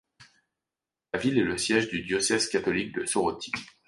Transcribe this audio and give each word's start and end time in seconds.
La 1.13 1.19
ville 1.19 1.37
est 1.37 1.43
le 1.43 1.59
siège 1.59 1.87
du 1.89 2.01
diocèse 2.01 2.47
catholique 2.49 2.93
de 2.97 3.05
Soroti. 3.05 3.51